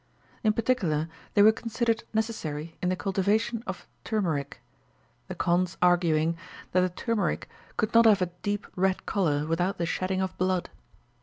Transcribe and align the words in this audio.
In 0.43 0.53
particular, 0.53 1.07
they 1.35 1.43
were 1.43 1.51
considered 1.51 2.03
necessary 2.11 2.75
in 2.81 2.89
the 2.89 2.95
cultivation 2.95 3.63
of 3.67 3.87
turmeric, 4.03 4.59
the 5.27 5.35
Khonds 5.35 5.77
arguing 5.79 6.35
that 6.71 6.81
the 6.81 6.89
turmeric 6.89 7.47
could 7.77 7.93
not 7.93 8.05
have 8.07 8.23
a 8.23 8.31
deep 8.41 8.65
red 8.75 9.05
colour 9.05 9.45
without 9.45 9.77
the 9.77 9.85
shedding 9.85 10.19
of 10.19 10.35
blood. 10.39 10.71